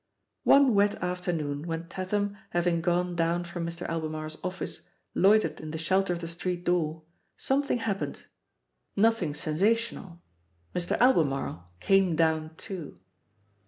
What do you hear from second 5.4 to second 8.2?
in the shelter of the street door, something hap